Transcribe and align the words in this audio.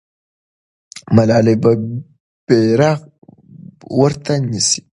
ملالۍ 1.15 1.55
به 1.61 1.71
بیرغ 2.47 2.99
ورته 3.99 4.33
نیسي. 4.49 4.81